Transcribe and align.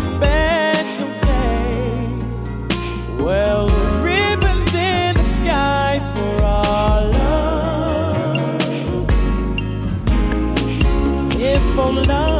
special 0.00 1.08
day. 1.20 2.16
Well, 3.18 3.68
ribbons 4.02 4.74
in 4.74 5.14
the 5.14 5.26
sky 5.38 6.00
for 6.14 6.32
our 6.44 7.00
love. 7.20 8.36
If 11.38 11.78
on 11.78 12.02
love. 12.04 12.39